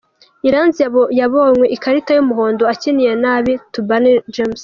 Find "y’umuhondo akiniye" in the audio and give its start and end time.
2.13-3.13